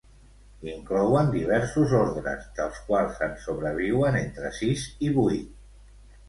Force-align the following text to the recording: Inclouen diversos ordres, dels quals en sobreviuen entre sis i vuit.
Inclouen 0.69 1.27
diversos 1.35 1.93
ordres, 1.97 2.47
dels 2.61 2.79
quals 2.87 3.21
en 3.27 3.37
sobreviuen 3.45 4.19
entre 4.23 4.53
sis 4.63 4.87
i 5.09 5.13
vuit. 5.21 5.55